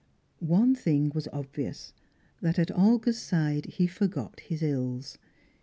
[0.39, 1.93] One thing was obvious,
[2.41, 5.19] that at Olga's side he forgot his ills.